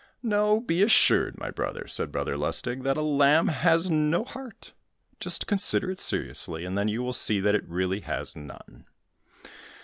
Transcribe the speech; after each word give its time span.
"No, 0.23 0.59
be 0.59 0.81
assured, 0.81 1.37
my 1.37 1.51
brother," 1.51 1.85
said 1.87 2.11
Brother 2.11 2.35
Lustig, 2.35 2.81
"that 2.81 2.97
a 2.97 3.03
lamb 3.03 3.49
has 3.49 3.91
no 3.91 4.23
heart; 4.25 4.73
just 5.19 5.45
consider 5.45 5.91
it 5.91 5.99
seriously, 5.99 6.65
and 6.65 6.75
then 6.75 6.87
you 6.87 7.03
will 7.03 7.13
see 7.13 7.39
that 7.39 7.53
it 7.53 7.69
really 7.69 7.99
has 7.99 8.35
none." 8.35 8.87